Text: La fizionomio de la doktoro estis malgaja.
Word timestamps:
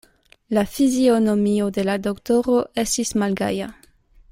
La 0.49 0.63
fizionomio 0.75 1.67
de 1.77 1.85
la 1.91 1.99
doktoro 2.07 2.57
estis 2.87 3.13
malgaja. 3.25 3.71